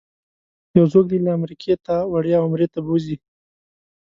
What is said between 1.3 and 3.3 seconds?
امریکې تا وړیا عمرې ته بوځي.